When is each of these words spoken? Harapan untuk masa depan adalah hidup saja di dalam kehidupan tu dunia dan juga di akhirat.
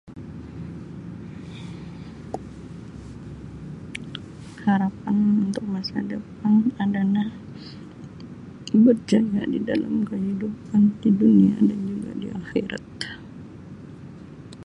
Harapan 4.65 5.45
untuk 5.45 5.61
masa 5.73 5.97
depan 6.13 6.55
adalah 6.83 7.29
hidup 8.73 8.97
saja 9.09 9.43
di 9.53 9.59
dalam 9.69 9.95
kehidupan 10.09 10.81
tu 11.05 11.09
dunia 11.21 11.53
dan 11.67 11.77
juga 11.89 12.11
di 12.21 12.27
akhirat. 12.39 12.85